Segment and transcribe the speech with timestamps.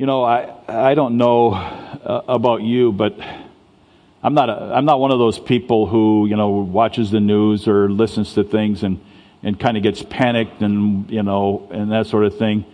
[0.00, 3.20] You know, I, I don't know uh, about you, but
[4.22, 7.68] I'm not, a, I'm not one of those people who, you know, watches the news
[7.68, 8.98] or listens to things and,
[9.42, 12.64] and kind of gets panicked and, you know, and that sort of thing.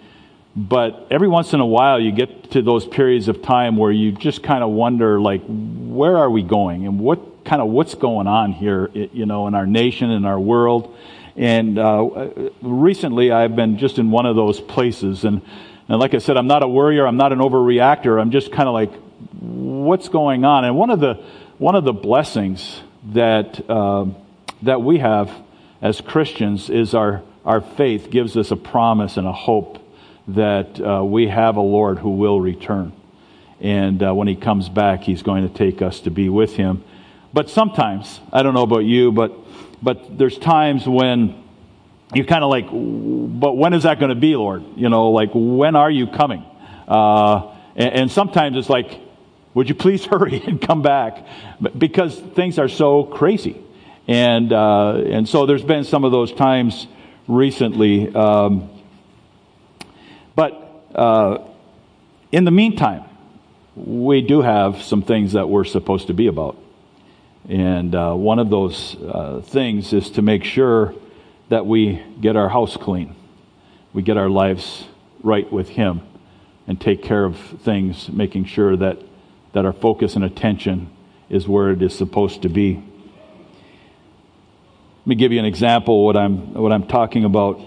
[0.54, 4.12] But every once in a while, you get to those periods of time where you
[4.12, 8.28] just kind of wonder, like, where are we going and what kind of what's going
[8.28, 10.96] on here, you know, in our nation, in our world.
[11.34, 12.28] And uh,
[12.62, 15.42] recently, I've been just in one of those places, and
[15.88, 18.20] and like I said, I'm not a worrier, I'm not an overreactor.
[18.20, 18.92] I'm just kind of like,
[19.40, 20.64] what's going on?
[20.64, 21.14] And one of the
[21.58, 22.82] one of the blessings
[23.12, 24.06] that uh,
[24.62, 25.30] that we have
[25.80, 29.78] as Christians is our our faith gives us a promise and a hope
[30.28, 32.92] that uh, we have a Lord who will return,
[33.60, 36.82] and uh, when He comes back, He's going to take us to be with Him.
[37.32, 39.32] But sometimes, I don't know about you, but
[39.80, 41.45] but there's times when
[42.14, 44.64] you're kind of like, but when is that going to be, Lord?
[44.76, 46.44] You know, like, when are you coming?
[46.86, 49.00] Uh, and, and, sometimes it's like,
[49.54, 51.26] would you please hurry and come back?
[51.76, 53.60] Because things are so crazy.
[54.06, 56.86] And, uh, and so there's been some of those times
[57.26, 58.14] recently.
[58.14, 58.70] Um,
[60.36, 60.52] but
[60.94, 61.38] uh,
[62.30, 63.02] in the meantime,
[63.74, 66.56] we do have some things that we're supposed to be about.
[67.48, 70.94] And uh, one of those uh, things is to make sure
[71.48, 73.14] that we get our house clean,
[73.92, 74.84] we get our lives
[75.22, 76.02] right with Him,
[76.66, 78.98] and take care of things, making sure that,
[79.52, 80.90] that our focus and attention
[81.28, 82.74] is where it is supposed to be.
[85.06, 87.60] Let me give you an example what I'm what I'm talking about.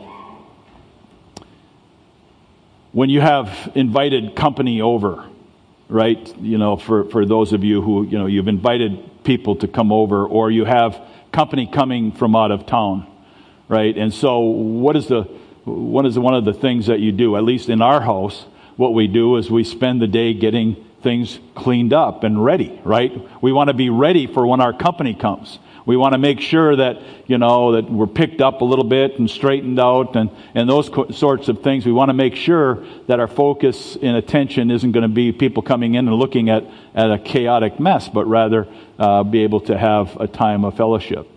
[2.92, 5.26] When you have invited company over,
[5.88, 6.38] right?
[6.38, 9.92] You know, for, for those of you who, you know, you've invited people to come
[9.92, 11.00] over or you have
[11.32, 13.08] company coming from out of town
[13.70, 13.96] right?
[13.98, 15.22] And so, what is the
[15.64, 17.38] what is one of the things that you do?
[17.38, 21.40] At least in our house, what we do is we spend the day getting things
[21.56, 23.12] cleaned up and ready, right?
[23.42, 25.60] We want to be ready for when our company comes.
[25.86, 29.18] We want to make sure that, you know, that we're picked up a little bit
[29.18, 31.86] and straightened out and, and those co- sorts of things.
[31.86, 35.64] We want to make sure that our focus and attention isn't going to be people
[35.64, 38.68] coming in and looking at, at a chaotic mess, but rather
[39.00, 41.28] uh, be able to have a time of fellowship.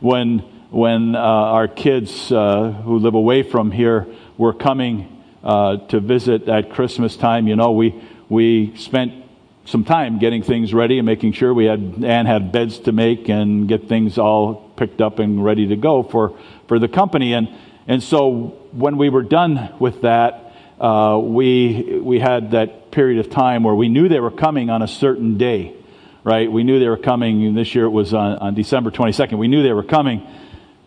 [0.00, 0.42] When
[0.74, 6.48] when uh, our kids uh, who live away from here were coming uh, to visit
[6.48, 9.24] at Christmas time, you know, we, we spent
[9.66, 13.28] some time getting things ready and making sure we had Anne had beds to make
[13.28, 16.36] and get things all picked up and ready to go for,
[16.66, 17.34] for the company.
[17.34, 17.48] And,
[17.86, 23.30] and so when we were done with that, uh, we, we had that period of
[23.30, 25.72] time where we knew they were coming on a certain day,
[26.24, 26.50] right?
[26.50, 27.54] We knew they were coming.
[27.54, 29.38] This year it was on, on December 22nd.
[29.38, 30.26] We knew they were coming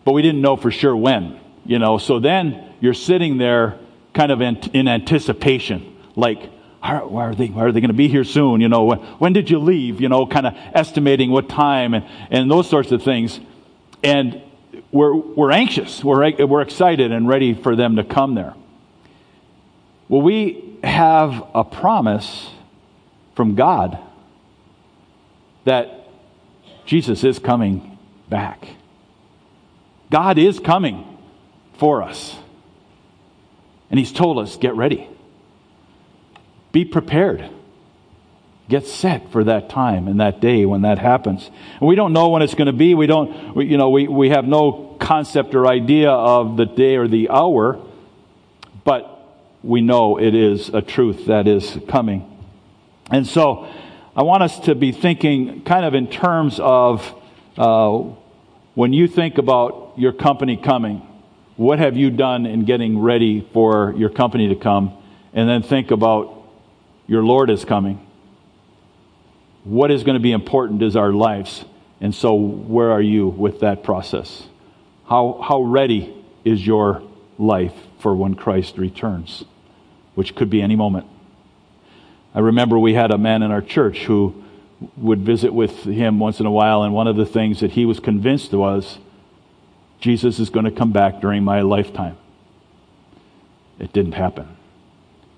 [0.08, 1.98] but we didn't know for sure when, you know.
[1.98, 3.78] So then you're sitting there
[4.14, 6.48] kind of in, in anticipation, like,
[6.80, 8.62] why are they, why are they going to be here soon?
[8.62, 10.00] You know, when, when did you leave?
[10.00, 13.38] You know, kind of estimating what time and, and those sorts of things.
[14.02, 14.40] And
[14.90, 16.02] we're, we're anxious.
[16.02, 18.54] We're, we're excited and ready for them to come there.
[20.08, 22.48] Well, we have a promise
[23.36, 23.98] from God
[25.66, 26.08] that
[26.86, 27.98] Jesus is coming
[28.30, 28.68] back.
[30.10, 31.18] God is coming
[31.78, 32.36] for us.
[33.90, 35.08] And He's told us get ready,
[36.72, 37.50] be prepared.
[38.68, 41.50] Get set for that time and that day when that happens.
[41.80, 42.94] And we don't know when it's going to be.
[42.94, 46.96] We don't, we, you know, we, we have no concept or idea of the day
[46.96, 47.82] or the hour,
[48.84, 49.26] but
[49.62, 52.30] we know it is a truth that is coming.
[53.10, 53.66] And so
[54.14, 57.14] I want us to be thinking kind of in terms of
[57.56, 58.02] uh,
[58.74, 61.02] when you think about your company coming,
[61.56, 64.96] what have you done in getting ready for your company to come?
[65.32, 66.42] And then think about
[67.06, 68.06] your Lord is coming.
[69.64, 71.64] What is going to be important is our lives.
[72.00, 74.44] And so, where are you with that process?
[75.08, 77.02] How, how ready is your
[77.38, 79.44] life for when Christ returns,
[80.14, 81.06] which could be any moment?
[82.34, 84.44] I remember we had a man in our church who
[84.96, 87.84] would visit with him once in a while, and one of the things that he
[87.84, 88.98] was convinced was
[90.00, 92.16] Jesus is going to come back during my lifetime.
[93.78, 94.56] It didn't happen.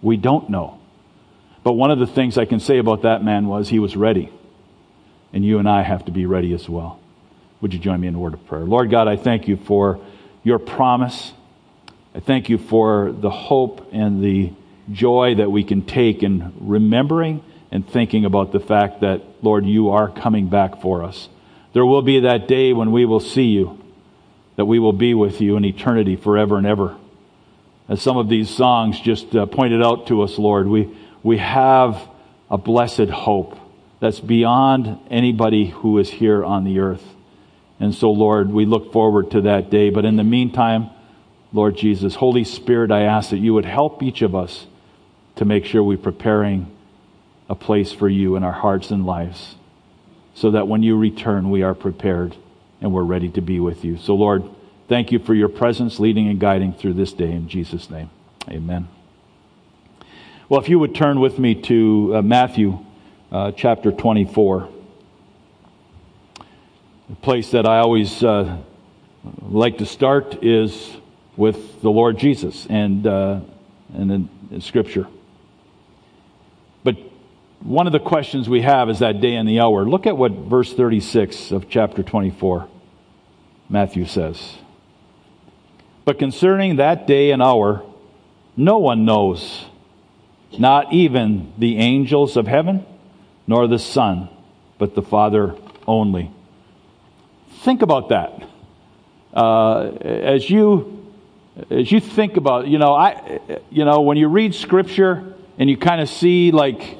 [0.02, 0.78] We don't know.
[1.62, 4.32] But one of the things I can say about that man was he was ready.
[5.32, 6.98] And you and I have to be ready as well.
[7.60, 8.64] Would you join me in a word of prayer?
[8.64, 10.00] Lord God, I thank you for
[10.42, 11.32] your promise.
[12.14, 14.52] I thank you for the hope and the
[14.90, 19.90] joy that we can take in remembering and thinking about the fact that, Lord, you
[19.90, 21.28] are coming back for us.
[21.72, 23.79] There will be that day when we will see you,
[24.60, 26.94] that we will be with you in eternity forever and ever.
[27.88, 32.06] As some of these songs just uh, pointed out to us, Lord, we, we have
[32.50, 33.58] a blessed hope
[34.00, 37.02] that's beyond anybody who is here on the earth.
[37.78, 39.88] And so, Lord, we look forward to that day.
[39.88, 40.90] But in the meantime,
[41.54, 44.66] Lord Jesus, Holy Spirit, I ask that you would help each of us
[45.36, 46.70] to make sure we're preparing
[47.48, 49.54] a place for you in our hearts and lives
[50.34, 52.36] so that when you return, we are prepared
[52.80, 53.96] and we're ready to be with you.
[53.96, 54.44] So, Lord,
[54.88, 57.32] thank you for your presence, leading and guiding through this day.
[57.32, 58.10] In Jesus' name,
[58.48, 58.88] amen.
[60.48, 62.84] Well, if you would turn with me to uh, Matthew
[63.30, 64.68] uh, chapter 24,
[67.10, 68.58] a place that I always uh,
[69.42, 70.96] like to start is
[71.36, 73.40] with the Lord Jesus and, uh,
[73.94, 75.06] and in, in Scripture.
[76.82, 76.96] But
[77.60, 79.84] one of the questions we have is that day and the hour.
[79.84, 82.68] Look at what verse 36 of chapter 24,
[83.68, 84.56] Matthew says.
[86.04, 87.84] But concerning that day and hour,
[88.56, 89.66] no one knows,
[90.58, 92.84] not even the angels of heaven,
[93.46, 94.28] nor the Son,
[94.78, 95.54] but the Father
[95.86, 96.30] only.
[97.62, 98.42] Think about that.
[99.34, 100.96] Uh, as you
[101.68, 103.40] as you think about, you know, I,
[103.70, 106.96] you know, when you read Scripture and you kind of see like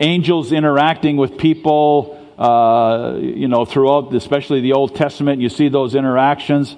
[0.00, 5.94] angels interacting with people, uh, you know, throughout, especially the Old Testament, you see those
[5.94, 6.76] interactions.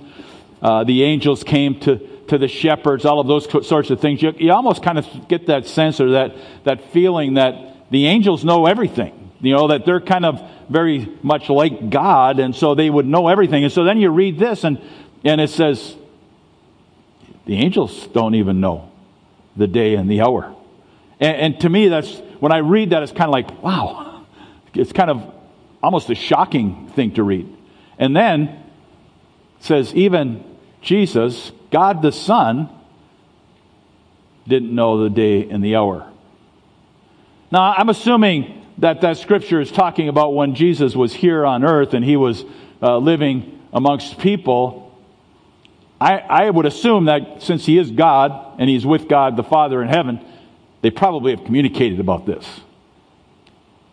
[0.62, 1.99] Uh, the angels came to,
[2.29, 4.23] to the shepherds, all of those sorts of things.
[4.23, 8.44] You, you almost kind of get that sense or that, that feeling that the angels
[8.44, 9.15] know everything.
[9.41, 13.29] You know, that they're kind of very much like God, and so they would know
[13.29, 13.62] everything.
[13.62, 14.81] And so then you read this, and,
[15.25, 15.94] and it says,
[17.47, 18.91] the angels don't even know
[19.56, 20.55] the day and the hour.
[21.20, 24.26] And, and to me, that's when I read that, it's kind of like, wow.
[24.75, 25.35] It's kind of
[25.82, 27.55] almost a shocking thing to read.
[27.99, 28.65] And then
[29.61, 30.44] says, even
[30.81, 32.69] Jesus, God the Son,
[34.47, 36.11] didn't know the day and the hour.
[37.50, 41.93] Now, I'm assuming that that scripture is talking about when Jesus was here on earth
[41.93, 42.44] and he was
[42.81, 44.88] uh, living amongst people
[46.00, 49.82] I, I would assume that since he is God and he's with God the Father
[49.82, 50.25] in heaven,
[50.82, 52.60] they probably have communicated about this.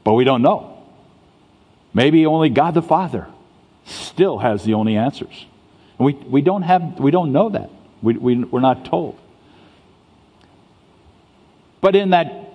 [0.03, 0.83] But we don't know.
[1.93, 3.27] Maybe only God the Father
[3.85, 5.45] still has the only answers.
[5.97, 7.69] And we, we, don't, have, we don't know that.
[8.01, 9.17] We, we, we're not told.
[11.81, 12.51] But in that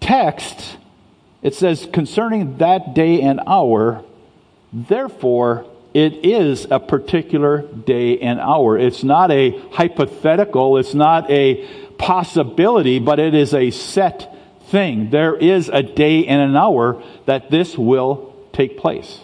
[0.00, 0.76] text,
[1.42, 4.04] it says, concerning that day and hour,
[4.72, 8.78] therefore it is a particular day and hour.
[8.78, 11.66] It's not a hypothetical, it's not a
[11.98, 14.34] possibility, but it is a set
[14.70, 15.10] thing.
[15.10, 19.20] There is a day and an hour that this will take place.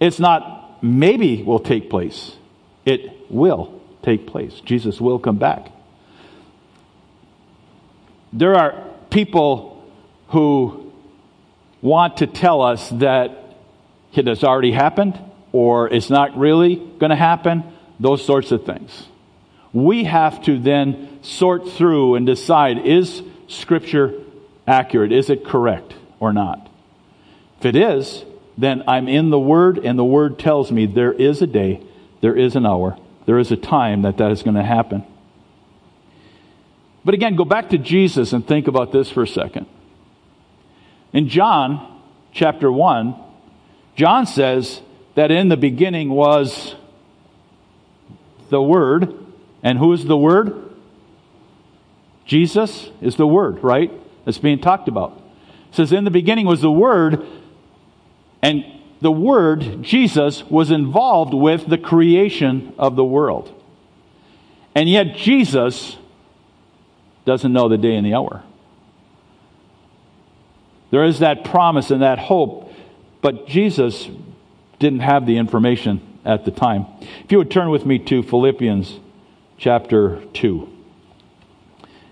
[0.00, 2.36] It's not maybe will take place,
[2.84, 4.60] it will take place.
[4.64, 5.68] Jesus will come back.
[8.32, 9.84] There are people
[10.28, 10.92] who
[11.82, 13.38] want to tell us that
[14.14, 15.18] it has already happened
[15.52, 17.62] or it's not really going to happen,
[18.00, 19.06] those sorts of things.
[19.72, 24.20] We have to then sort through and decide is Scripture
[24.66, 25.12] accurate?
[25.12, 26.68] Is it correct or not?
[27.58, 28.24] If it is,
[28.58, 31.80] then I'm in the Word, and the Word tells me there is a day,
[32.20, 35.04] there is an hour, there is a time that that is going to happen.
[37.04, 39.66] But again, go back to Jesus and think about this for a second.
[41.12, 42.00] In John
[42.32, 43.14] chapter 1,
[43.96, 44.80] John says
[45.14, 46.74] that in the beginning was
[48.50, 49.14] the Word.
[49.62, 50.70] And who is the Word?
[52.24, 53.90] Jesus is the Word, right?
[54.24, 55.20] That's being talked about.
[55.70, 57.24] It says, In the beginning was the Word,
[58.42, 58.64] and
[59.00, 63.52] the Word, Jesus, was involved with the creation of the world.
[64.74, 65.96] And yet, Jesus
[67.24, 68.42] doesn't know the day and the hour.
[70.90, 72.72] There is that promise and that hope,
[73.20, 74.08] but Jesus
[74.78, 76.86] didn't have the information at the time.
[77.24, 78.98] If you would turn with me to Philippians
[79.62, 80.68] chapter 2.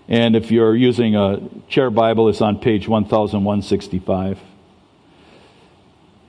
[0.07, 4.39] And if you're using a chair Bible, it's on page 1165.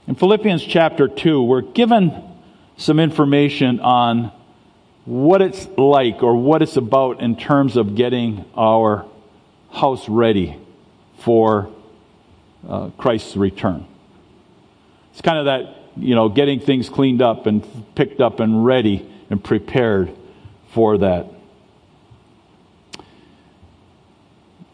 [0.08, 2.12] In Philippians chapter 2, we're given
[2.76, 4.32] some information on
[5.04, 9.06] what it's like or what it's about in terms of getting our
[9.70, 10.58] house ready
[11.18, 11.70] for
[12.68, 13.86] uh, Christ's return.
[15.12, 17.64] It's kind of that you know, getting things cleaned up and
[17.94, 20.16] picked up and ready and prepared
[20.72, 21.26] for that.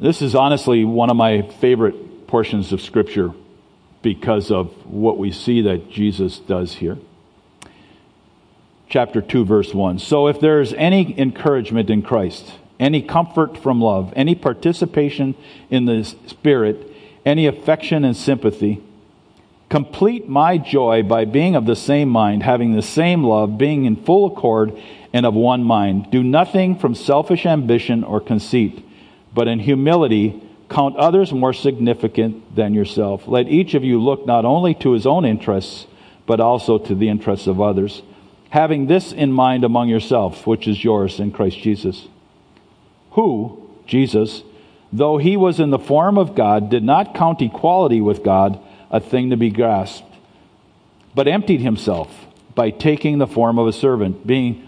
[0.01, 3.33] This is honestly one of my favorite portions of Scripture
[4.03, 6.99] because of what we see that Jesus does here.
[8.89, 9.99] Chapter 2, verse 1.
[9.99, 15.35] So if there is any encouragement in Christ, any comfort from love, any participation
[15.69, 18.83] in the Spirit, any affection and sympathy.
[19.69, 23.97] Complete my joy by being of the same mind, having the same love, being in
[23.97, 24.81] full accord
[25.13, 26.11] and of one mind.
[26.11, 28.85] Do nothing from selfish ambition or conceit,
[29.35, 33.27] but in humility count others more significant than yourself.
[33.27, 35.87] Let each of you look not only to his own interests,
[36.27, 38.03] but also to the interests of others,
[38.51, 42.07] having this in mind among yourselves, which is yours in Christ Jesus
[43.19, 44.45] who, Jesus,
[44.93, 48.61] though he was in the form of God, did not count equality with God
[48.93, 50.15] a thing to be grasped,
[51.17, 54.68] but emptied himself by taking the form of a servant, being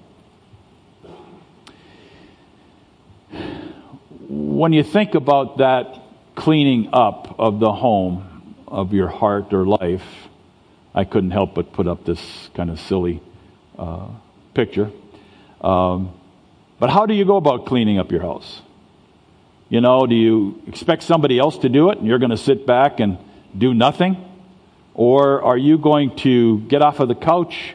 [4.61, 5.99] When you think about that
[6.35, 10.05] cleaning up of the home, of your heart or life,
[10.93, 12.21] I couldn't help but put up this
[12.53, 13.23] kind of silly
[13.75, 14.09] uh,
[14.53, 14.91] picture.
[15.61, 16.13] Um,
[16.77, 18.61] but how do you go about cleaning up your house?
[19.67, 22.67] You know, do you expect somebody else to do it and you're going to sit
[22.67, 23.17] back and
[23.57, 24.15] do nothing?
[24.93, 27.73] Or are you going to get off of the couch,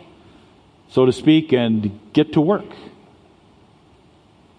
[0.90, 2.76] so to speak, and get to work?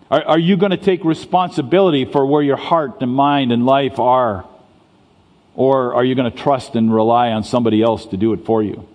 [0.09, 3.99] Are, are you going to take responsibility for where your heart and mind and life
[3.99, 4.47] are?
[5.55, 8.61] Or are you going to trust and rely on somebody else to do it for
[8.61, 8.87] you?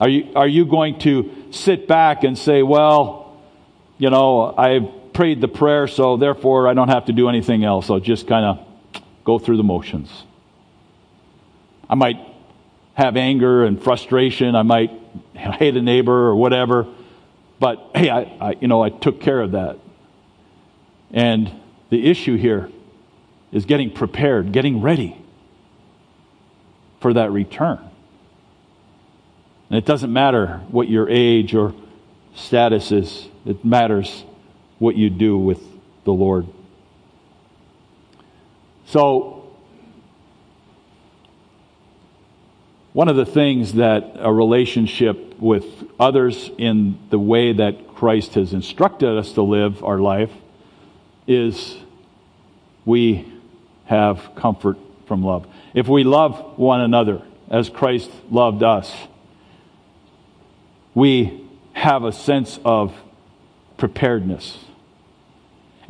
[0.00, 3.38] Are you, are you going to sit back and say, well,
[3.98, 7.90] you know, I've prayed the prayer, so therefore I don't have to do anything else.
[7.90, 10.10] I'll just kind of go through the motions.
[11.88, 12.16] I might
[12.94, 14.54] have anger and frustration.
[14.54, 14.92] I might
[15.34, 16.86] hate a neighbor or whatever.
[17.60, 19.78] But hey, I, I, you know, I took care of that.
[21.12, 21.52] And
[21.90, 22.70] the issue here
[23.52, 25.16] is getting prepared, getting ready
[27.00, 27.78] for that return.
[29.68, 31.74] And it doesn't matter what your age or
[32.34, 34.24] status is, it matters
[34.78, 35.60] what you do with
[36.04, 36.46] the Lord.
[38.86, 39.39] So,
[42.92, 45.64] one of the things that a relationship with
[45.98, 50.32] others in the way that Christ has instructed us to live our life
[51.26, 51.76] is
[52.84, 53.30] we
[53.84, 55.46] have comfort from love.
[55.74, 58.92] If we love one another as Christ loved us,
[60.94, 62.94] we have a sense of
[63.76, 64.58] preparedness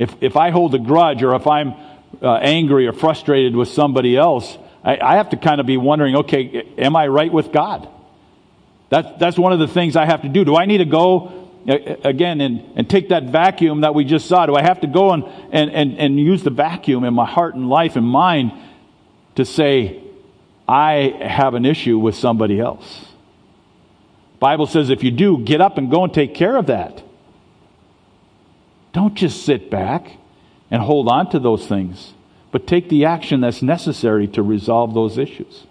[0.00, 1.75] if, if I hold a grudge or if I'm
[2.23, 6.16] uh, angry or frustrated with somebody else, I, I have to kind of be wondering,
[6.16, 7.88] okay, am I right with God?
[8.90, 10.44] That, that's one of the things I have to do.
[10.44, 14.46] Do I need to go again and, and take that vacuum that we just saw?
[14.46, 17.54] Do I have to go and, and, and, and use the vacuum in my heart
[17.54, 18.52] and life and mind
[19.37, 20.02] to say,
[20.66, 23.06] I have an issue with somebody else?
[24.40, 27.02] Bible says if you do, get up and go and take care of that.
[28.92, 30.16] Don't just sit back
[30.70, 32.12] and hold on to those things,
[32.52, 35.66] but take the action that's necessary to resolve those issues.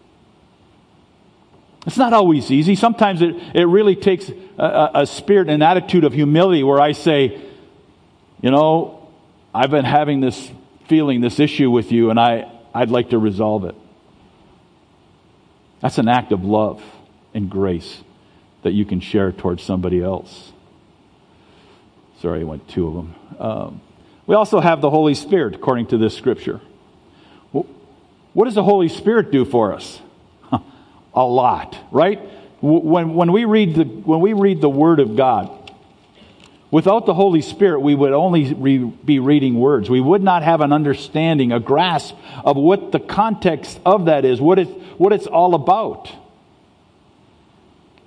[1.85, 2.75] It's not always easy.
[2.75, 6.91] Sometimes it, it really takes a, a spirit and an attitude of humility where I
[6.91, 7.41] say,
[8.41, 9.09] you know,
[9.53, 10.51] I've been having this
[10.87, 13.75] feeling, this issue with you, and I, I'd like to resolve it.
[15.81, 16.83] That's an act of love
[17.33, 18.03] and grace
[18.63, 20.51] that you can share towards somebody else.
[22.21, 23.15] Sorry, I went two of them.
[23.39, 23.81] Um,
[24.27, 26.59] we also have the Holy Spirit, according to this scripture.
[28.39, 29.99] What does the Holy Spirit do for us?
[31.13, 32.21] A lot, right?
[32.61, 35.73] When, when, we read the, when we read the Word of God,
[36.71, 39.89] without the Holy Spirit, we would only re, be reading words.
[39.89, 42.15] We would not have an understanding, a grasp
[42.45, 46.09] of what the context of that is, what, it, what it's all about.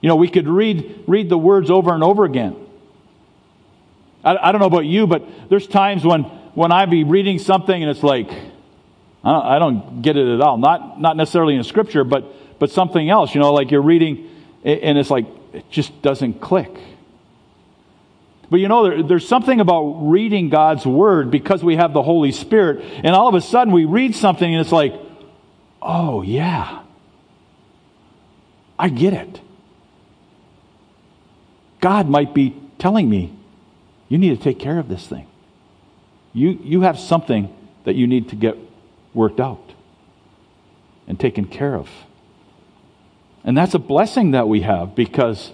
[0.00, 2.56] You know, we could read, read the words over and over again.
[4.24, 6.22] I, I don't know about you, but there's times when,
[6.54, 8.30] when I be reading something and it's like,
[9.24, 10.58] I don't, I don't get it at all.
[10.58, 13.34] Not, not necessarily in scripture, but, but something else.
[13.34, 14.28] You know, like you're reading
[14.64, 16.76] and it's like, it just doesn't click.
[18.50, 22.32] But you know, there, there's something about reading God's word because we have the Holy
[22.32, 24.94] Spirit, and all of a sudden we read something and it's like,
[25.80, 26.82] oh, yeah,
[28.78, 29.40] I get it.
[31.80, 33.34] God might be telling me
[34.08, 35.26] you need to take care of this thing.
[36.34, 38.56] You, you have something that you need to get
[39.14, 39.72] worked out
[41.06, 41.88] and taken care of.
[43.44, 45.52] And that's a blessing that we have because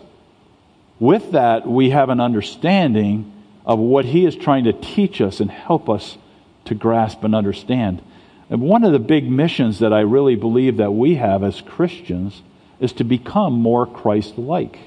[1.00, 3.32] with that, we have an understanding
[3.64, 6.18] of what He is trying to teach us and help us
[6.66, 8.02] to grasp and understand.
[8.50, 12.42] And one of the big missions that I really believe that we have as Christians
[12.80, 14.78] is to become more Christ like.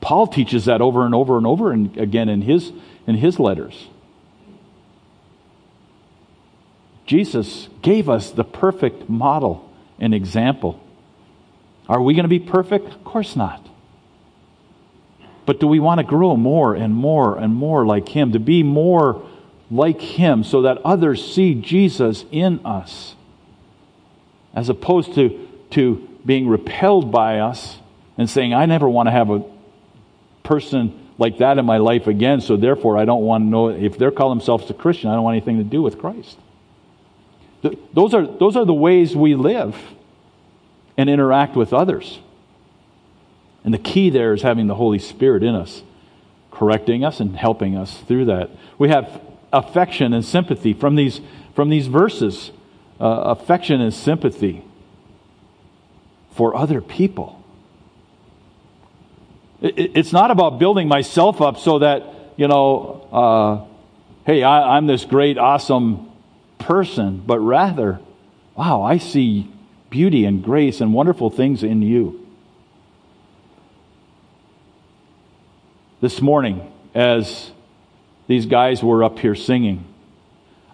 [0.00, 2.72] Paul teaches that over and over and over and again in his,
[3.06, 3.88] in his letters.
[7.10, 10.80] Jesus gave us the perfect model and example.
[11.88, 12.86] Are we going to be perfect?
[12.86, 13.68] Of course not.
[15.44, 18.62] But do we want to grow more and more and more like Him, to be
[18.62, 19.28] more
[19.72, 23.16] like Him so that others see Jesus in us,
[24.54, 27.78] as opposed to, to being repelled by us
[28.18, 29.42] and saying, I never want to have a
[30.44, 33.98] person like that in my life again, so therefore I don't want to know if
[33.98, 36.38] they're calling themselves a Christian, I don't want anything to do with Christ.
[37.92, 39.76] Those are, those are the ways we live
[40.96, 42.20] and interact with others.
[43.64, 45.82] And the key there is having the Holy Spirit in us,
[46.50, 48.50] correcting us and helping us through that.
[48.78, 49.20] We have
[49.52, 51.20] affection and sympathy from these,
[51.54, 52.50] from these verses
[52.98, 54.64] uh, affection and sympathy
[56.32, 57.42] for other people.
[59.60, 62.04] It, it's not about building myself up so that,
[62.36, 63.66] you know, uh,
[64.24, 66.09] hey, I, I'm this great, awesome
[66.60, 68.00] person, but rather,
[68.54, 69.50] wow, I see
[69.90, 72.20] beauty and grace and wonderful things in you.
[76.00, 77.50] this morning as
[78.26, 79.84] these guys were up here singing.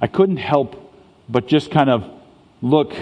[0.01, 0.83] I couldn't help
[1.29, 2.09] but just kind of
[2.63, 2.95] look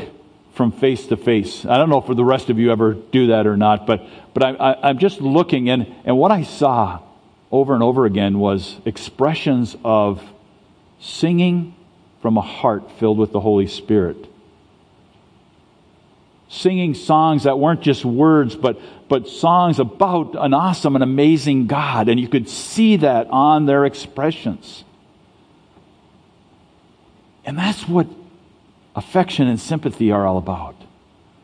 [0.55, 1.67] from face to face.
[1.67, 4.43] I don't know if the rest of you ever do that or not, but, but
[4.43, 7.01] I, am just looking, and, and what I saw
[7.53, 10.23] over and over again was expressions of
[11.01, 11.74] singing
[12.25, 14.31] from a heart filled with the Holy Spirit
[16.55, 18.79] singing songs that weren't just words, but,
[19.09, 22.09] but songs about an awesome and amazing God.
[22.09, 24.85] And you could see that on their expressions.
[27.45, 28.07] And that's what
[28.95, 30.77] affection and sympathy are all about.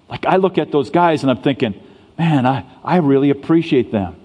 [0.09, 1.75] Like I look at those guys and I'm thinking,
[2.17, 4.20] man, I, I really appreciate them.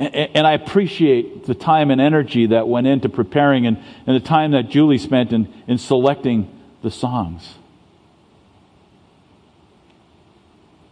[0.00, 4.52] And, I appreciate the time and energy that went into preparing and, and the time
[4.52, 7.56] that Julie spent in, in selecting the songs.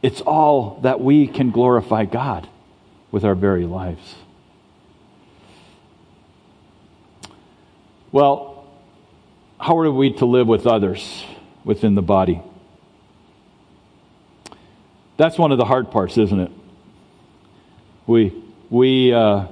[0.03, 2.51] It's all that we can glorify God
[3.11, 4.17] with our very lives.
[8.13, 8.67] Well,
[9.59, 11.25] how are we to live with others
[11.65, 12.43] within the body?
[15.17, 16.53] That's one of the hard parts, isn't it?
[18.07, 19.47] We, we, uh,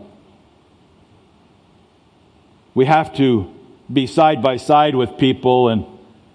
[2.75, 3.53] we have to
[3.93, 5.87] be side by side with people, and,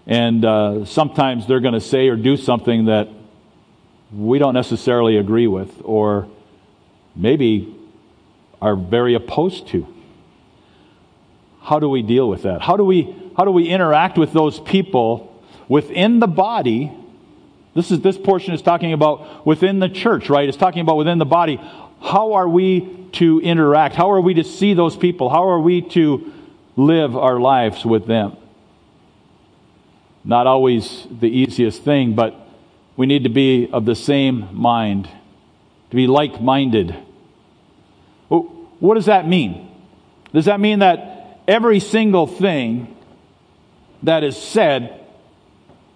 [0.07, 3.09] and uh, sometimes they're going to say or do something that
[4.11, 6.27] we don't necessarily agree with or
[7.15, 7.75] maybe
[8.61, 9.87] are very opposed to.
[11.61, 12.61] How do we deal with that?
[12.61, 16.91] How do we, how do we interact with those people within the body?
[17.73, 20.47] This is this portion is talking about within the church, right?
[20.47, 21.59] It's talking about within the body.
[22.01, 23.95] How are we to interact?
[23.95, 25.29] How are we to see those people?
[25.29, 26.33] How are we to
[26.75, 28.37] live our lives with them?
[30.23, 32.35] Not always the easiest thing, but
[32.97, 35.09] we need to be of the same mind,
[35.89, 36.95] to be like minded.
[38.29, 39.69] What does that mean?
[40.33, 42.95] Does that mean that every single thing
[44.03, 45.05] that is said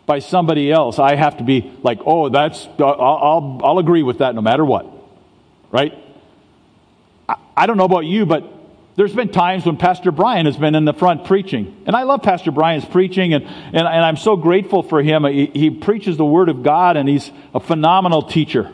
[0.06, 4.20] by somebody else, I have to be like, oh, that's, I'll, I'll, I'll agree with
[4.20, 4.86] that no matter what,
[5.76, 5.94] right?
[7.28, 8.50] I, I don't know about you, but
[8.96, 11.84] there's been times when Pastor Brian has been in the front preaching.
[11.86, 15.26] And I love Pastor Brian's preaching, and, and, and I'm so grateful for him.
[15.26, 18.72] He, he preaches the Word of God, and he's a phenomenal teacher.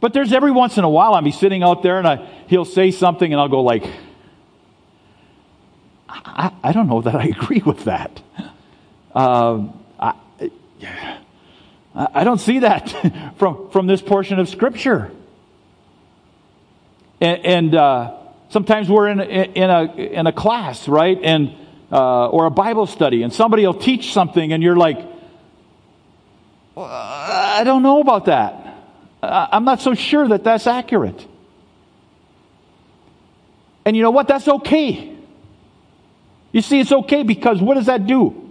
[0.00, 2.66] But there's every once in a while I'll be sitting out there, and I, he'll
[2.66, 3.86] say something, and I'll go like,
[6.06, 8.20] I, I don't know that I agree with that.
[9.14, 10.14] Uh, I,
[11.94, 15.10] I don't see that from, from this portion of Scripture.
[17.20, 21.16] And, and uh, Sometimes we're in, in, a, in a class, right?
[21.22, 21.54] And,
[21.92, 24.98] uh, or a Bible study, and somebody will teach something, and you're like,
[26.74, 28.74] well, I don't know about that.
[29.22, 31.26] I'm not so sure that that's accurate.
[33.84, 34.26] And you know what?
[34.26, 35.16] That's okay.
[36.50, 38.50] You see, it's okay because what does that do?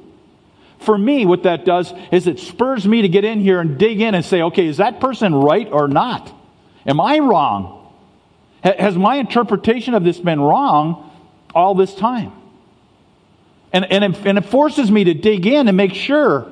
[0.79, 3.99] For me, what that does is it spurs me to get in here and dig
[3.99, 6.33] in and say, okay, is that person right or not?
[6.85, 7.78] Am I wrong?
[8.63, 11.11] Has my interpretation of this been wrong
[11.55, 12.33] all this time?
[13.71, 16.51] And, and, it, and it forces me to dig in and make sure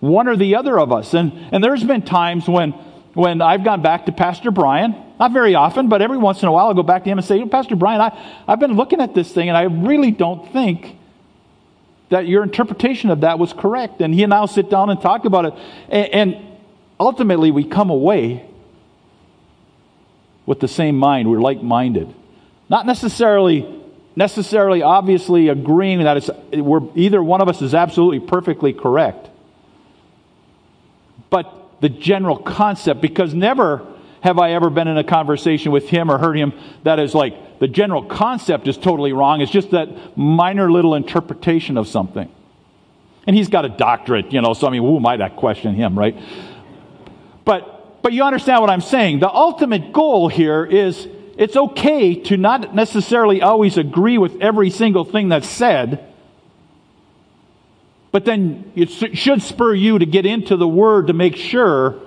[0.00, 1.14] one or the other of us.
[1.14, 2.72] And, and there's been times when,
[3.14, 6.52] when I've gone back to Pastor Brian, not very often, but every once in a
[6.52, 9.14] while I'll go back to him and say, Pastor Brian, I, I've been looking at
[9.14, 10.98] this thing and I really don't think
[12.10, 14.02] that your interpretation of that was correct.
[14.02, 15.54] And he and I'll sit down and talk about it.
[15.88, 16.58] And, and
[17.00, 18.48] ultimately we come away
[20.46, 21.30] with the same mind.
[21.30, 22.12] We're like minded.
[22.68, 23.80] Not necessarily
[24.14, 29.28] necessarily obviously agreeing that it's we're, either one of us is absolutely perfectly correct.
[31.30, 33.86] But the general concept, because never
[34.20, 36.52] have I ever been in a conversation with him or heard him
[36.84, 39.40] that is like the general concept is totally wrong.
[39.40, 42.30] It's just that minor little interpretation of something.
[43.26, 45.74] And he's got a doctorate, you know, so I mean, who am I to question
[45.74, 46.16] him, right?
[47.44, 49.20] But but you understand what I'm saying.
[49.20, 55.04] The ultimate goal here is it's okay to not necessarily always agree with every single
[55.04, 56.06] thing that's said,
[58.10, 62.00] but then it should spur you to get into the Word to make sure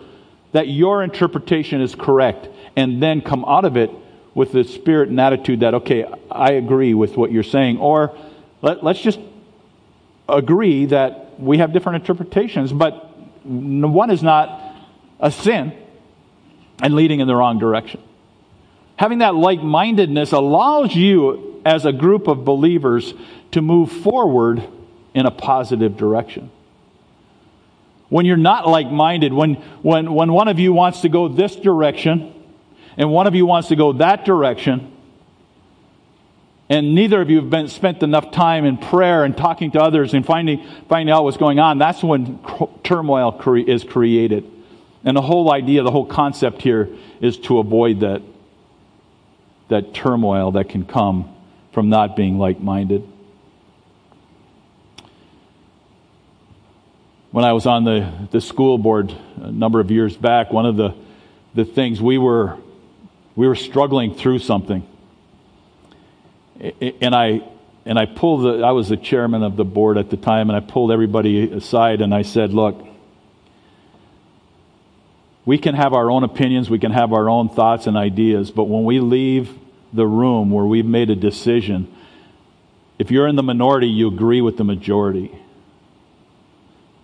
[0.51, 3.89] that your interpretation is correct, and then come out of it
[4.33, 8.15] with the spirit and attitude that, okay, I agree with what you're saying, or
[8.61, 9.19] let, let's just
[10.29, 13.09] agree that we have different interpretations, but
[13.43, 14.61] one is not
[15.19, 15.73] a sin
[16.81, 18.01] and leading in the wrong direction.
[18.97, 23.13] Having that like mindedness allows you, as a group of believers,
[23.51, 24.63] to move forward
[25.13, 26.51] in a positive direction.
[28.09, 31.55] When you're not like minded, when, when, when one of you wants to go this
[31.55, 32.33] direction
[32.97, 34.91] and one of you wants to go that direction,
[36.69, 40.13] and neither of you have been, spent enough time in prayer and talking to others
[40.13, 42.39] and finding, finding out what's going on, that's when
[42.83, 44.49] turmoil cre- is created.
[45.05, 46.89] And the whole idea, the whole concept here
[47.21, 48.21] is to avoid that
[49.67, 51.33] that turmoil that can come
[51.71, 53.07] from not being like minded.
[57.31, 60.77] When I was on the, the school board a number of years back, one of
[60.77, 60.95] the,
[61.53, 62.57] the things we were,
[63.35, 64.87] we were struggling through something.
[67.01, 67.41] And I,
[67.83, 70.55] and I pulled the, I was the chairman of the board at the time, and
[70.55, 72.87] I pulled everybody aside and I said, Look,
[75.45, 78.65] we can have our own opinions, we can have our own thoughts and ideas, but
[78.65, 79.49] when we leave
[79.93, 81.93] the room where we've made a decision,
[82.97, 85.31] if you're in the minority, you agree with the majority.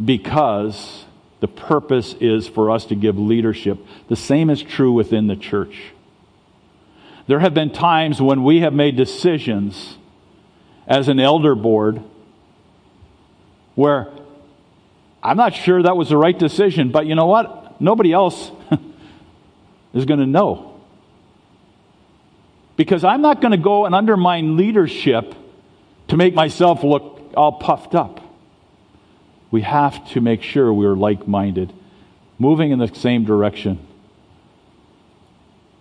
[0.03, 1.05] Because
[1.41, 3.79] the purpose is for us to give leadership.
[4.07, 5.91] The same is true within the church.
[7.27, 9.97] There have been times when we have made decisions
[10.87, 12.01] as an elder board
[13.75, 14.11] where
[15.23, 17.60] I'm not sure that was the right decision, but you know what?
[17.81, 18.51] Nobody else
[19.93, 20.79] is going to know.
[22.77, 25.33] Because I'm not going to go and undermine leadership
[26.07, 28.19] to make myself look all puffed up.
[29.49, 31.73] We have to make sure we're like minded,
[32.37, 33.79] moving in the same direction.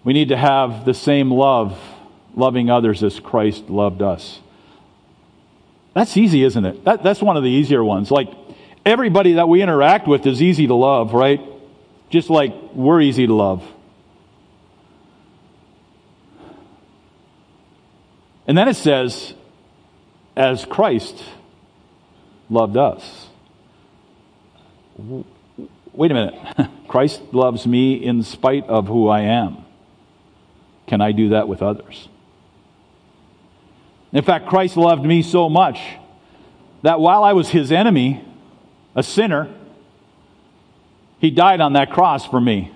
[0.02, 1.78] We need to have the same love,
[2.34, 4.40] loving others as Christ loved us.
[5.94, 6.84] That's easy, isn't it?
[6.84, 8.10] That, that's one of the easier ones.
[8.10, 8.28] Like,
[8.86, 11.40] everybody that we interact with is easy to love, right?
[12.10, 13.64] Just like we're easy to love.
[18.46, 19.32] And then it says,
[20.36, 21.22] as Christ
[22.48, 23.28] loved us.
[24.98, 26.34] Wait a minute.
[26.88, 29.64] Christ loves me in spite of who I am.
[30.88, 32.08] Can I do that with others?
[34.12, 35.78] In fact, Christ loved me so much
[36.82, 38.24] that while I was his enemy,
[38.96, 39.54] a sinner,
[41.20, 42.72] he died on that cross for me.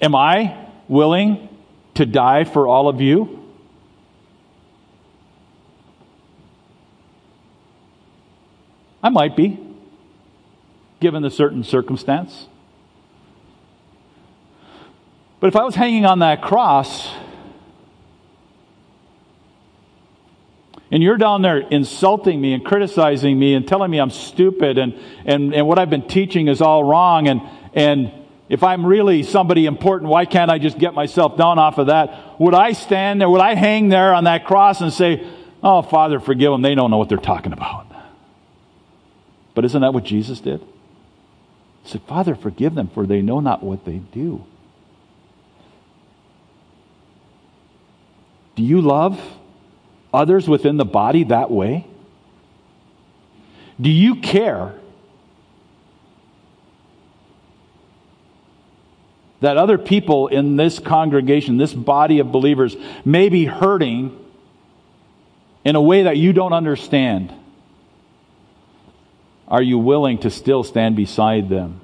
[0.00, 1.48] Am I willing
[1.94, 3.40] to die for all of you?
[9.02, 9.58] I might be,
[11.00, 12.46] given the certain circumstance.
[15.40, 17.10] But if I was hanging on that cross,
[20.90, 24.98] and you're down there insulting me and criticizing me and telling me I'm stupid and,
[25.24, 27.40] and, and what I've been teaching is all wrong and,
[27.72, 28.12] and
[28.48, 32.38] if I'm really somebody important, why can't I just get myself down off of that?
[32.38, 35.26] Would I stand there, would I hang there on that cross and say,
[35.62, 37.86] Oh, Father, forgive them, they don't know what they're talking about.
[39.54, 40.60] But isn't that what Jesus did?
[41.84, 44.44] He said, Father, forgive them, for they know not what they do.
[48.56, 49.18] Do you love
[50.14, 51.86] others within the body that way?
[53.80, 54.74] Do you care
[59.40, 64.18] that other people in this congregation, this body of believers, may be hurting
[65.64, 67.32] in a way that you don't understand,
[69.48, 71.80] are you willing to still stand beside them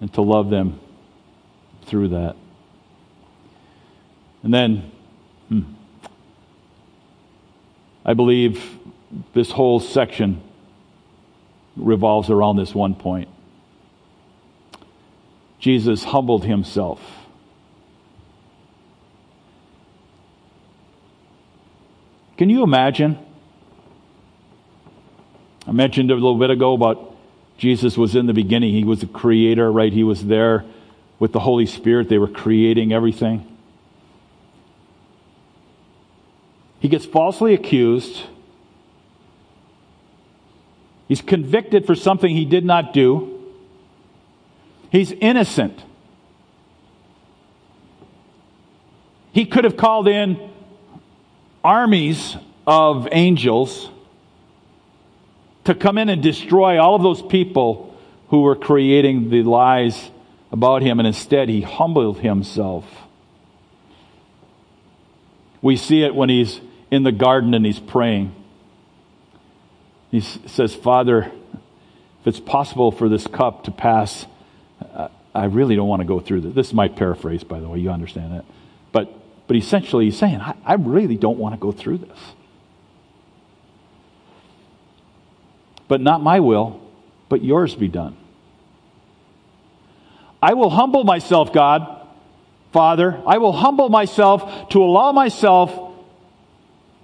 [0.00, 0.80] and to love them
[1.86, 2.36] through that?
[4.42, 4.90] And then,
[8.04, 8.78] I believe
[9.32, 10.42] this whole section
[11.76, 13.28] revolves around this one point.
[15.58, 17.00] Jesus humbled himself.
[22.36, 23.18] Can you imagine?
[25.66, 27.16] I mentioned a little bit ago about
[27.56, 28.74] Jesus was in the beginning.
[28.74, 29.92] He was the creator, right?
[29.92, 30.64] He was there
[31.18, 32.08] with the Holy Spirit.
[32.08, 33.53] They were creating everything.
[36.84, 38.24] He gets falsely accused.
[41.08, 43.42] He's convicted for something he did not do.
[44.92, 45.82] He's innocent.
[49.32, 50.50] He could have called in
[51.64, 53.88] armies of angels
[55.64, 57.96] to come in and destroy all of those people
[58.28, 60.10] who were creating the lies
[60.52, 62.84] about him, and instead he humbled himself.
[65.62, 66.60] We see it when he's
[66.94, 68.34] in the garden and he's praying.
[70.10, 71.32] He says, Father,
[72.20, 74.26] if it's possible for this cup to pass
[75.34, 76.54] I really don't want to go through this.
[76.54, 77.80] This is my paraphrase, by the way.
[77.80, 78.44] You understand that.
[78.92, 79.12] But,
[79.48, 82.18] but essentially, he's saying, I, I really don't want to go through this.
[85.88, 86.80] But not my will,
[87.28, 88.16] but yours be done.
[90.40, 92.06] I will humble myself, God,
[92.72, 93.20] Father.
[93.26, 95.93] I will humble myself to allow myself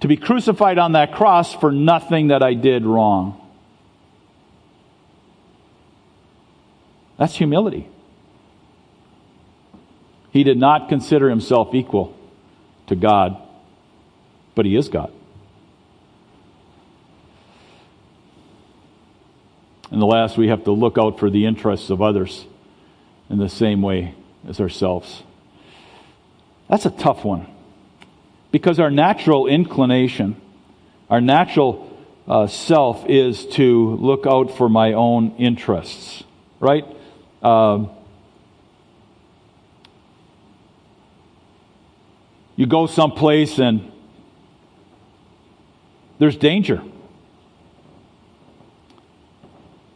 [0.01, 3.37] to be crucified on that cross for nothing that I did wrong.
[7.17, 7.87] That's humility.
[10.31, 12.17] He did not consider himself equal
[12.87, 13.37] to God,
[14.55, 15.11] but he is God.
[19.91, 22.45] And the last, we have to look out for the interests of others
[23.29, 24.15] in the same way
[24.47, 25.21] as ourselves.
[26.69, 27.45] That's a tough one.
[28.51, 30.35] Because our natural inclination,
[31.09, 31.89] our natural
[32.27, 36.23] uh, self is to look out for my own interests,
[36.59, 36.85] right?
[37.41, 37.89] Um,
[42.61, 43.91] You go someplace and
[46.19, 46.79] there's danger.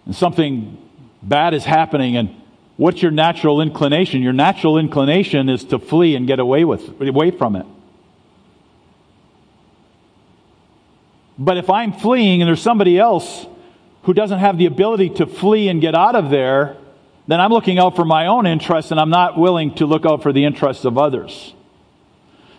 [0.08, 0.76] And something
[1.22, 2.30] bad is happening and
[2.76, 4.24] what's your natural inclination?
[4.24, 7.68] Your natural inclination is to flee and get away with away from it.
[11.38, 13.46] But if I'm fleeing and there's somebody else
[14.04, 16.78] who doesn't have the ability to flee and get out of there,
[17.28, 20.24] then I'm looking out for my own interests and I'm not willing to look out
[20.24, 21.54] for the interests of others.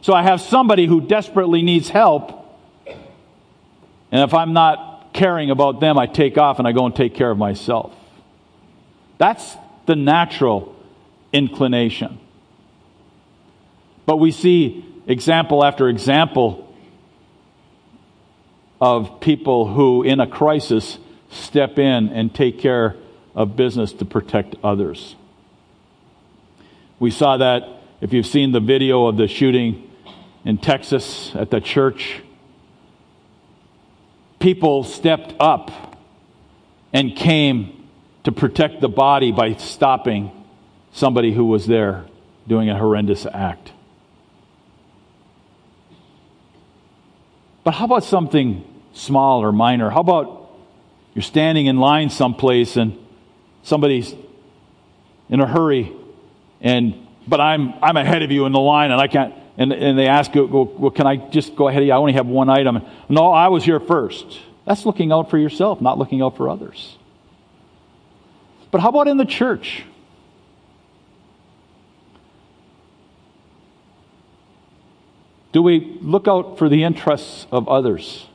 [0.00, 2.44] So I have somebody who desperately needs help.
[4.12, 7.14] And if I'm not caring about them, I take off and I go and take
[7.14, 7.94] care of myself.
[9.18, 10.76] That's the natural
[11.32, 12.18] inclination.
[14.04, 16.65] But we see example after example
[18.80, 20.98] of people who, in a crisis,
[21.30, 22.96] step in and take care
[23.34, 25.16] of business to protect others.
[26.98, 27.68] We saw that
[28.00, 29.90] if you've seen the video of the shooting
[30.44, 32.22] in Texas at the church,
[34.38, 35.98] people stepped up
[36.92, 37.88] and came
[38.24, 40.30] to protect the body by stopping
[40.92, 42.06] somebody who was there
[42.48, 43.72] doing a horrendous act.
[47.66, 49.90] But how about something small or minor?
[49.90, 50.52] How about
[51.16, 52.96] you're standing in line someplace and
[53.64, 54.14] somebody's
[55.28, 55.92] in a hurry
[56.60, 56.94] and
[57.26, 60.06] but I'm I'm ahead of you in the line and I can't and, and they
[60.06, 61.92] ask, well, well, can I just go ahead of you?
[61.92, 62.86] I only have one item.
[63.08, 64.38] No, I was here first.
[64.64, 66.96] That's looking out for yourself, not looking out for others.
[68.70, 69.82] But how about in the church?
[75.56, 78.26] Do we look out for the interests of others?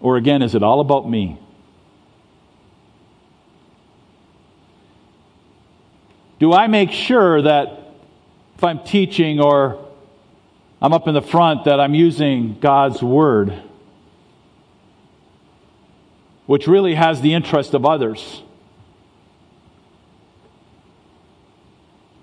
[0.00, 1.38] Or again, is it all about me?
[6.40, 7.92] Do I make sure that
[8.56, 9.86] if I'm teaching or
[10.80, 13.52] I'm up in the front, that I'm using God's Word,
[16.46, 18.42] which really has the interest of others.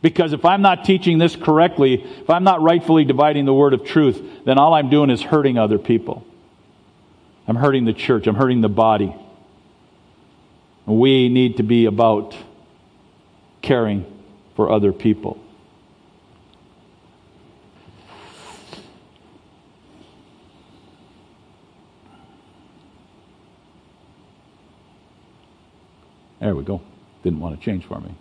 [0.05, 3.83] Because if I'm not teaching this correctly, if I'm not rightfully dividing the word of
[3.83, 6.23] truth, then all I'm doing is hurting other people.
[7.47, 9.15] I'm hurting the church, I'm hurting the body.
[10.85, 12.35] We need to be about
[13.63, 14.05] caring
[14.55, 15.39] for other people.
[26.39, 26.79] There we go.
[27.23, 28.13] Didn't want to change for me.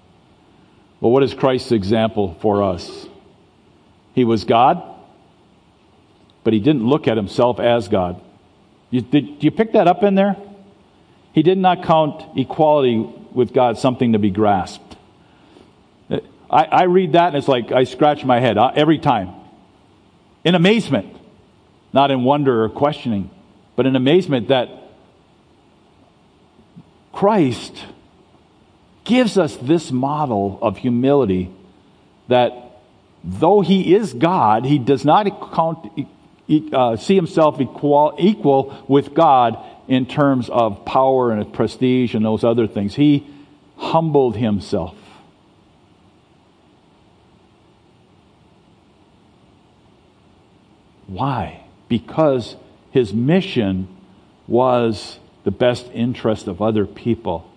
[1.04, 3.06] Well, what is Christ's example for us?
[4.14, 4.82] He was God,
[6.42, 8.22] but he didn't look at himself as God.
[8.88, 10.34] You, did, you pick that up in there?
[11.34, 14.96] He did not count equality with God something to be grasped.
[16.10, 19.34] I, I read that and it's like I scratch my head uh, every time.
[20.42, 21.14] In amazement,
[21.92, 23.28] not in wonder or questioning,
[23.76, 24.70] but in amazement that
[27.12, 27.84] Christ
[29.04, 31.50] gives us this model of humility
[32.28, 32.80] that
[33.22, 35.26] though he is God, he does not
[36.72, 42.44] uh, see himself equal, equal with God in terms of power and prestige and those
[42.44, 42.94] other things.
[42.94, 43.26] He
[43.76, 44.96] humbled himself.
[51.06, 51.64] Why?
[51.88, 52.56] Because
[52.90, 53.88] his mission
[54.46, 57.50] was the best interest of other people.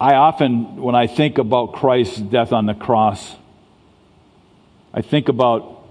[0.00, 3.34] I often, when I think about Christ's death on the cross,
[4.94, 5.84] I think about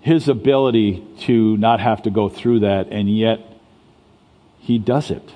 [0.00, 3.40] his ability to not have to go through that, and yet
[4.58, 5.32] he does it.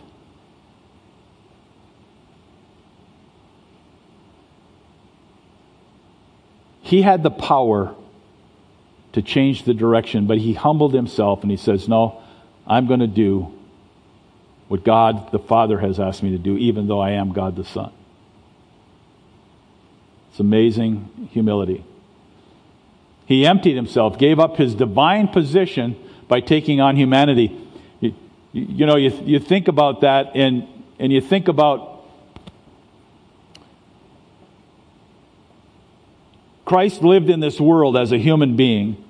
[6.81, 7.95] He had the power
[9.13, 12.23] to change the direction, but he humbled himself and he says, No,
[12.67, 13.58] I'm going to do
[14.68, 17.64] what God the Father has asked me to do, even though I am God the
[17.64, 17.92] Son.
[20.31, 21.85] It's amazing humility.
[23.26, 25.96] He emptied himself, gave up his divine position
[26.28, 27.59] by taking on humanity.
[28.00, 28.14] You,
[28.52, 30.66] you know, you, you think about that and,
[30.98, 31.98] and you think about
[36.64, 39.02] Christ lived in this world as a human being,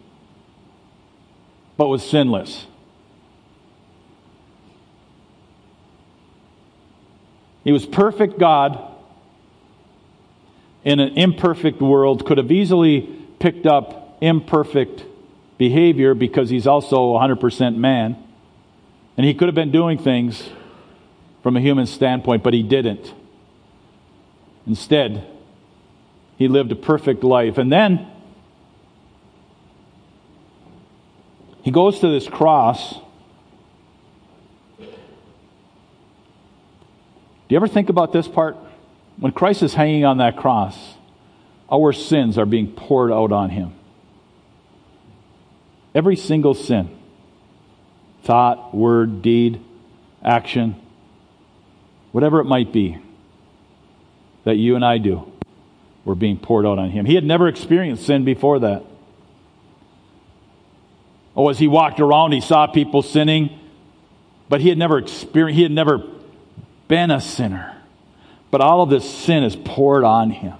[1.76, 2.66] but was sinless.
[7.68, 8.81] He was perfect God
[10.85, 13.02] in an imperfect world, could have easily
[13.40, 15.04] picked up imperfect
[15.59, 18.16] behavior because he's also 100% man.
[19.18, 20.48] And he could have been doing things
[21.42, 23.12] from a human standpoint, but he didn't.
[24.66, 25.26] Instead,
[26.38, 27.59] he lived a perfect life.
[27.59, 28.11] And then
[31.61, 32.94] he goes to this cross.
[37.54, 38.56] You ever think about this part?
[39.18, 40.76] When Christ is hanging on that cross,
[41.70, 43.74] our sins are being poured out on him.
[45.94, 46.90] Every single sin
[48.22, 49.61] thought, word, deed,
[50.22, 50.76] action,
[52.12, 52.98] whatever it might be
[54.44, 55.30] that you and I do
[56.04, 57.04] were being poured out on him.
[57.04, 58.84] He had never experienced sin before that.
[61.37, 63.58] Oh, as he walked around, he saw people sinning,
[64.48, 66.02] but he had never experienced, he had never
[66.88, 67.77] been a sinner.
[68.51, 70.55] But all of this sin is poured on him.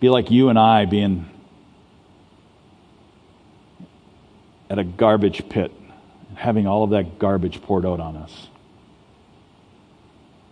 [0.00, 1.30] Be like you and I being
[4.68, 5.72] at a garbage pit,
[6.34, 8.48] having all of that garbage poured out on us.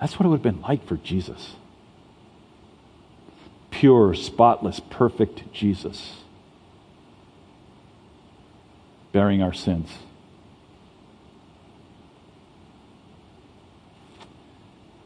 [0.01, 1.55] That's what it would have been like for Jesus.
[3.71, 6.17] Pure, spotless, perfect Jesus.
[9.13, 9.91] Bearing our sins.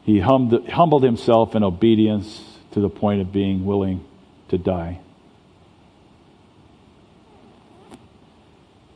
[0.07, 4.05] He humbled himself in obedience to the point of being willing
[4.47, 5.01] to die.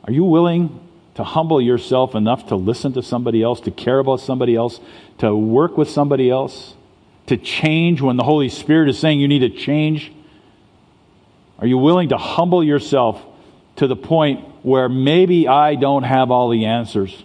[0.04, 0.80] Are you willing
[1.16, 4.80] to humble yourself enough to listen to somebody else, to care about somebody else,
[5.18, 6.72] to work with somebody else,
[7.26, 10.10] to change when the Holy Spirit is saying you need to change?
[11.58, 13.22] Are you willing to humble yourself
[13.76, 17.22] to the point where maybe I don't have all the answers?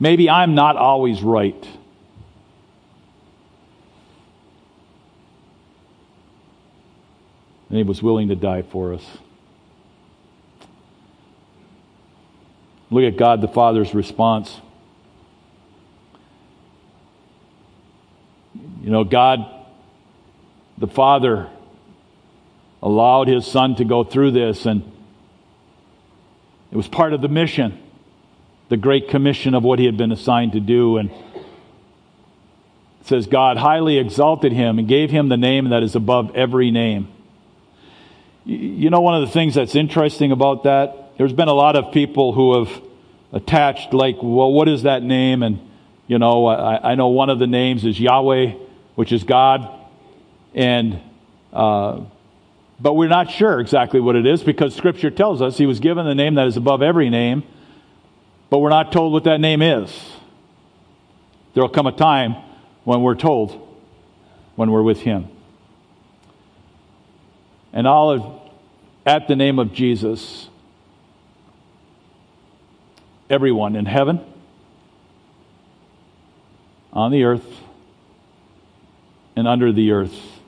[0.00, 1.68] Maybe I'm not always right.
[7.68, 9.04] And he was willing to die for us.
[12.90, 14.60] Look at God the Father's response.
[18.82, 19.44] You know, God
[20.78, 21.50] the Father
[22.82, 24.82] allowed his Son to go through this, and
[26.70, 27.78] it was part of the mission,
[28.68, 30.96] the great commission of what he had been assigned to do.
[30.96, 36.34] And it says, God highly exalted him and gave him the name that is above
[36.34, 37.08] every name.
[38.48, 41.92] You know, one of the things that's interesting about that there's been a lot of
[41.92, 42.82] people who have
[43.32, 45.42] attached, like, well, what is that name?
[45.42, 45.60] And,
[46.06, 48.54] you know, I, I know one of the names is Yahweh,
[48.94, 49.68] which is God.
[50.54, 51.00] And
[51.52, 52.04] Uh,
[52.80, 56.06] but we're not sure exactly what it is because Scripture tells us he was given
[56.06, 57.42] the name that is above every name,
[58.50, 59.90] but we're not told what that name is.
[61.54, 62.36] There will come a time
[62.84, 63.66] when we're told
[64.56, 65.28] when we're with him.
[67.72, 68.50] And all of,
[69.04, 70.48] at the name of Jesus,
[73.30, 74.20] everyone in heaven,
[76.92, 77.60] on the earth,
[79.36, 80.40] and under the earth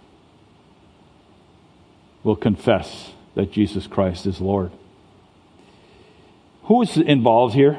[2.22, 4.72] will confess that Jesus Christ is Lord.
[6.64, 7.78] Who is involved here?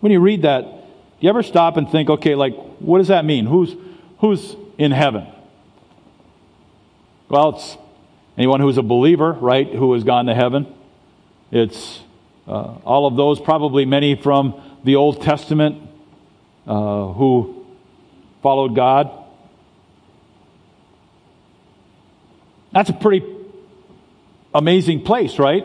[0.00, 0.70] When you read that, do
[1.20, 3.46] you ever stop and think, okay, like, what does that mean?
[3.46, 3.74] Who's,
[4.18, 5.26] who's in heaven?
[7.28, 7.76] Well, it's
[8.36, 10.66] anyone who's a believer, right, who has gone to heaven.
[11.50, 12.00] It's
[12.46, 15.80] uh, all of those, probably many from the Old Testament
[16.66, 17.66] uh, who
[18.42, 19.10] followed God.
[22.72, 23.24] That's a pretty
[24.52, 25.64] amazing place, right?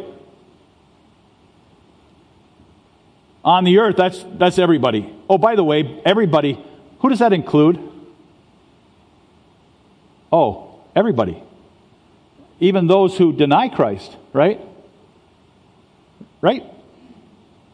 [3.43, 5.13] On the earth, that's, that's everybody.
[5.29, 6.63] Oh, by the way, everybody,
[6.99, 7.79] who does that include?
[10.31, 11.41] Oh, everybody.
[12.59, 14.59] Even those who deny Christ, right?
[16.41, 16.63] Right?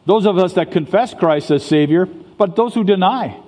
[0.05, 3.39] Those of us that confess Christ as Savior, but those who deny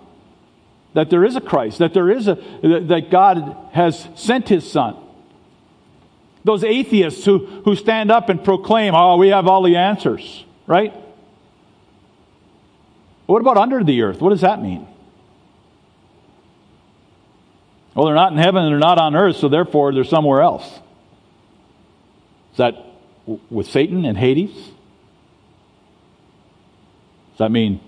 [0.94, 4.96] that there is a Christ, that there is a, that God has sent His Son.
[6.44, 10.94] Those atheists who, who stand up and proclaim, oh, we have all the answers, right?
[13.28, 14.22] What about under the earth?
[14.22, 14.88] What does that mean?
[17.94, 20.80] Well, they're not in heaven and they're not on earth, so therefore they're somewhere else.
[22.58, 22.76] Is that
[23.52, 24.50] with Satan and Hades?
[27.34, 27.82] Does that mean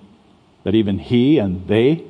[0.63, 2.03] that even he and they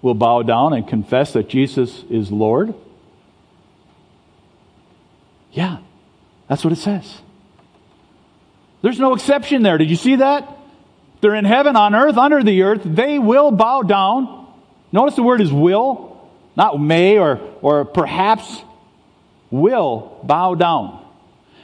[0.00, 2.72] will bow down and confess that Jesus is Lord?
[5.52, 5.80] Yeah,
[6.48, 7.20] that's what it says.
[8.80, 9.76] There's no exception there.
[9.76, 10.48] Did you see that?
[11.20, 12.80] They're in heaven, on earth, under the earth.
[12.86, 14.46] They will bow down.
[14.92, 16.26] Notice the word is will,
[16.56, 18.62] not may or, or perhaps.
[19.50, 21.04] Will bow down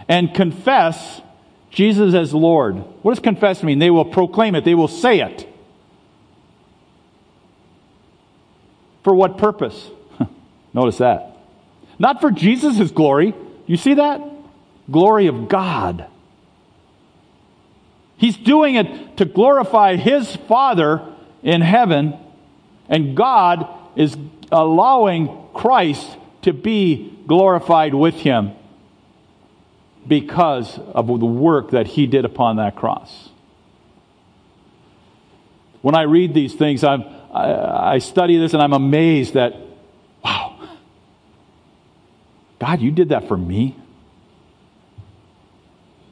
[0.08, 1.20] and confess
[1.70, 2.76] Jesus as Lord.
[3.02, 3.78] What does confess mean?
[3.78, 5.48] They will proclaim it, they will say it.
[9.02, 9.90] For what purpose?
[10.72, 11.36] Notice that.
[11.98, 13.34] Not for Jesus' glory,
[13.66, 14.22] you see that?
[14.90, 16.06] Glory of God.
[18.16, 21.02] He's doing it to glorify his Father
[21.42, 22.14] in heaven,
[22.88, 24.16] and God is
[24.50, 28.52] allowing Christ to be glorified with him
[30.06, 33.30] because of the work that he did upon that cross.
[35.80, 39.54] When I read these things, I'm, I, I study this and I'm amazed that
[40.22, 40.58] wow,
[42.58, 43.76] God, you did that for me?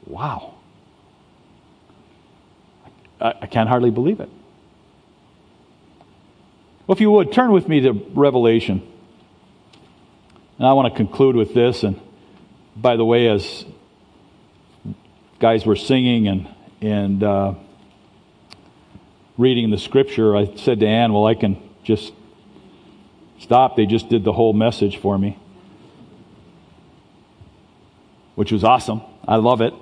[0.05, 0.55] Wow.
[3.19, 4.29] I, I can't hardly believe it.
[6.85, 8.87] Well, if you would, turn with me to Revelation.
[10.57, 11.83] And I want to conclude with this.
[11.83, 11.99] And
[12.75, 13.65] by the way, as
[15.39, 16.47] guys were singing and,
[16.81, 17.53] and uh,
[19.37, 22.13] reading the scripture, I said to Ann, well, I can just
[23.39, 23.75] stop.
[23.75, 25.39] They just did the whole message for me
[28.35, 29.01] which was awesome.
[29.27, 29.73] I love it.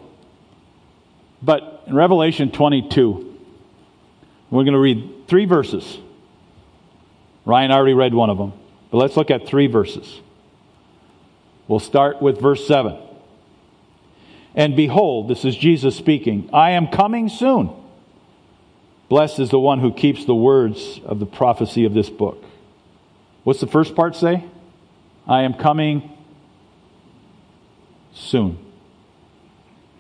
[1.42, 3.40] But in Revelation 22,
[4.50, 5.98] we're going to read three verses.
[7.46, 8.54] Ryan already read one of them,
[8.92, 10.22] but let's look at three verses.
[11.72, 12.98] We'll start with verse 7.
[14.56, 17.70] And behold, this is Jesus speaking, I am coming soon.
[19.08, 22.44] Blessed is the one who keeps the words of the prophecy of this book.
[23.46, 24.44] What's the first part say?
[25.26, 26.12] I am coming
[28.12, 28.60] soon.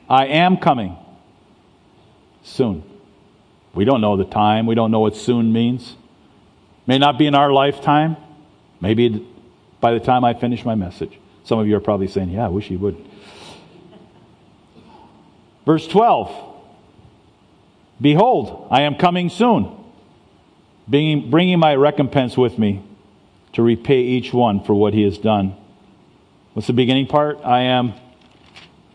[0.09, 0.97] I am coming
[2.43, 2.83] soon.
[3.73, 4.65] We don't know the time.
[4.65, 5.95] We don't know what soon means.
[6.85, 8.17] May not be in our lifetime.
[8.81, 9.25] Maybe
[9.79, 11.20] by the time I finish my message.
[11.43, 13.03] Some of you are probably saying, Yeah, I wish he would.
[15.65, 16.49] Verse 12
[17.99, 19.77] Behold, I am coming soon,
[20.87, 22.83] bringing my recompense with me
[23.53, 25.55] to repay each one for what he has done.
[26.53, 27.39] What's the beginning part?
[27.43, 27.93] I am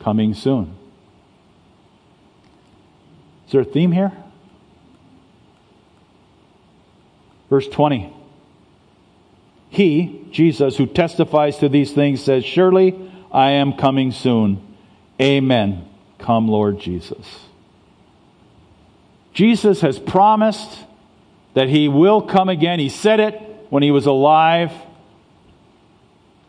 [0.01, 0.76] coming soon.
[3.47, 4.12] Is there a theme here?
[7.49, 8.16] Verse 20.
[9.77, 12.99] He, Jesus, who testifies to these things, says, Surely
[13.31, 14.74] I am coming soon.
[15.20, 15.87] Amen.
[16.18, 17.45] Come, Lord Jesus.
[19.35, 20.87] Jesus has promised
[21.53, 22.79] that he will come again.
[22.79, 23.35] He said it
[23.68, 24.72] when he was alive.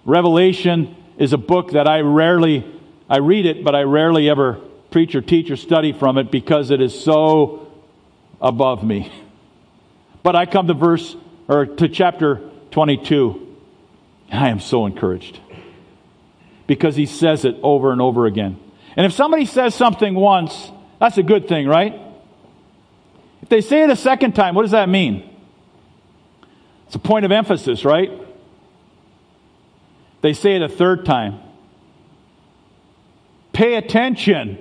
[0.05, 2.65] Revelation is a book that I rarely,
[3.09, 4.53] I read it, but I rarely ever
[4.89, 7.69] preach or teach or study from it because it is so
[8.39, 9.11] above me.
[10.23, 11.17] But I come to verse,
[11.49, 13.55] or to chapter 22,
[14.32, 15.39] I am so encouraged
[16.67, 18.59] because he says it over and over again.
[18.95, 21.99] And if somebody says something once, that's a good thing, right?
[23.41, 25.28] If they say it a second time, what does that mean?
[26.86, 28.11] It's a point of emphasis, right?
[30.21, 31.39] They say it a third time.
[33.53, 34.59] Pay attention.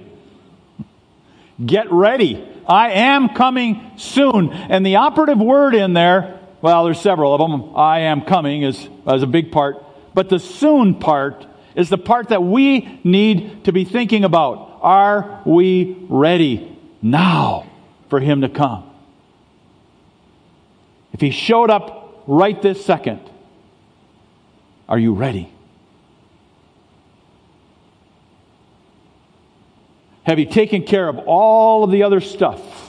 [1.62, 2.42] Get ready.
[2.66, 4.54] I am coming soon.
[4.54, 7.76] And the operative word in there, well, there's several of them.
[7.76, 9.82] I am coming is, is a big part.
[10.14, 14.78] But the soon part is the part that we need to be thinking about.
[14.80, 17.70] Are we ready now
[18.08, 18.90] for Him to come?
[21.12, 23.20] If He showed up right this second,
[24.88, 25.52] are you ready?
[30.24, 32.85] Have you taken care of all of the other stuff?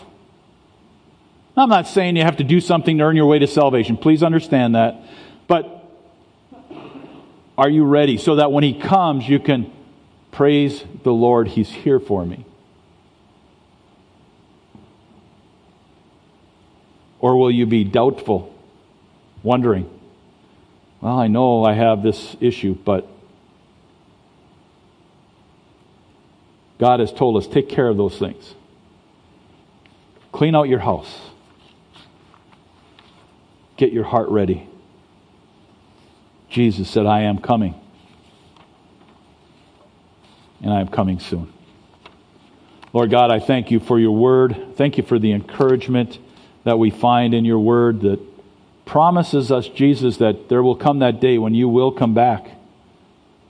[1.58, 3.97] I'm not saying you have to do something to earn your way to salvation.
[3.97, 5.01] Please understand that.
[5.47, 5.74] But
[7.58, 9.72] are you ready so that when He comes, you can
[10.32, 12.45] praise the Lord, He's here for me?
[17.20, 18.53] Or will you be doubtful,
[19.41, 19.89] wondering,
[21.01, 23.08] well, I know I have this issue, but
[26.78, 28.53] God has told us take care of those things.
[30.32, 31.32] Clean out your house.
[33.78, 34.67] Get your heart ready.
[36.49, 37.75] Jesus said, I am coming.
[40.61, 41.53] And I am coming soon.
[42.93, 44.73] Lord God, I thank you for your word.
[44.75, 46.17] Thank you for the encouragement
[46.63, 48.19] that we find in your word that
[48.86, 52.49] promises us, Jesus, that there will come that day when you will come back.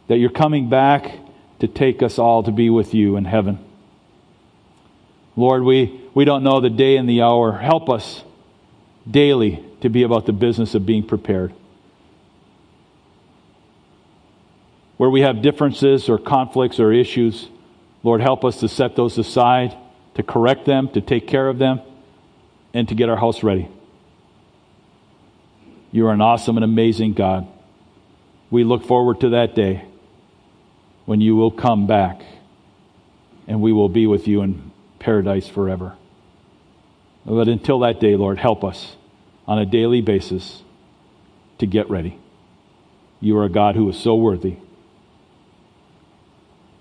[0.07, 1.19] That you're coming back
[1.59, 3.59] to take us all to be with you in heaven.
[5.37, 7.53] Lord, we, we don't know the day and the hour.
[7.53, 8.23] Help us
[9.09, 11.53] daily to be about the business of being prepared.
[14.97, 17.47] Where we have differences or conflicts or issues,
[18.03, 19.77] Lord, help us to set those aside,
[20.15, 21.81] to correct them, to take care of them,
[22.73, 23.69] and to get our house ready.
[25.91, 27.47] You are an awesome and amazing God.
[28.49, 29.85] We look forward to that day
[31.05, 32.21] when you will come back
[33.47, 35.95] and we will be with you in paradise forever.
[37.25, 38.97] But until that day, Lord, help us
[39.47, 40.61] on a daily basis
[41.59, 42.19] to get ready.
[43.19, 44.57] You are a God who is so worthy.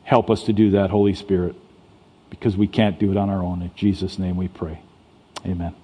[0.04, 1.54] Help us to do that, Holy Spirit,
[2.30, 3.62] because we can't do it on our own.
[3.62, 4.80] In Jesus' name we pray.
[5.44, 5.74] Amen.